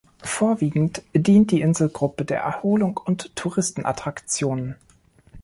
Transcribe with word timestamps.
Vorwiegend 0.23 1.03
dient 1.13 1.51
die 1.51 1.61
Inselgruppe 1.61 2.25
der 2.25 2.39
Erholung 2.39 2.97
und 2.97 3.35
Touristenattraktionen. 3.35 4.75